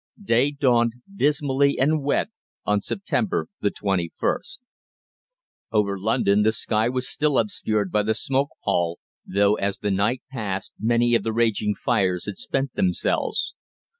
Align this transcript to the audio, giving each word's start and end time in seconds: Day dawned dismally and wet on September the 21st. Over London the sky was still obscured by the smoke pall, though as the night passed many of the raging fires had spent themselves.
Day 0.19 0.49
dawned 0.49 0.93
dismally 1.15 1.77
and 1.77 2.01
wet 2.01 2.29
on 2.65 2.81
September 2.81 3.45
the 3.59 3.69
21st. 3.69 4.57
Over 5.71 5.99
London 5.99 6.41
the 6.41 6.51
sky 6.51 6.89
was 6.89 7.07
still 7.07 7.37
obscured 7.37 7.91
by 7.91 8.01
the 8.01 8.15
smoke 8.15 8.49
pall, 8.63 8.97
though 9.27 9.53
as 9.57 9.77
the 9.77 9.91
night 9.91 10.23
passed 10.31 10.73
many 10.79 11.13
of 11.13 11.21
the 11.21 11.33
raging 11.33 11.75
fires 11.75 12.25
had 12.25 12.37
spent 12.37 12.73
themselves. 12.73 13.53